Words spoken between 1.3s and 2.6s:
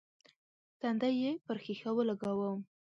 پر ښيښه ولګاوه.